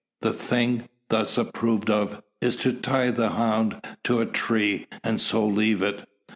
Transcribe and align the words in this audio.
The 0.21 0.33
"thing" 0.33 0.89
thus 1.09 1.37
approved 1.37 1.91
of, 1.91 2.23
is 2.41 2.55
to 2.55 2.73
tie 2.73 3.11
the 3.11 3.29
hound 3.29 3.85
to 4.05 4.19
a 4.19 4.25
tree, 4.25 4.87
and 5.03 5.21
so 5.21 5.45
leave 5.45 5.83
it. 5.83 6.07